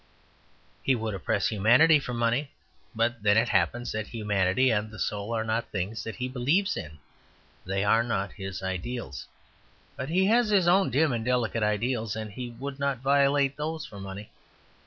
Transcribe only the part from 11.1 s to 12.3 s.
and delicate ideals;